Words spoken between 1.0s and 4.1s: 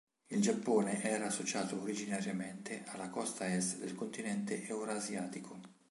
era associato originariamente alla costa est del